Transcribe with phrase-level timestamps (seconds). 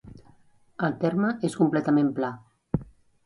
[0.87, 2.31] El terme és completament pla.